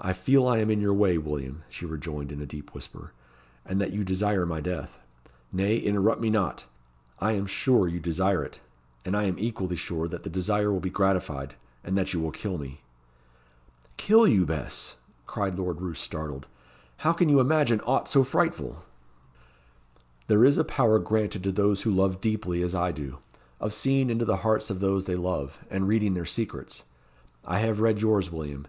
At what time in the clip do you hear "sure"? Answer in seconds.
7.46-7.88, 9.74-10.06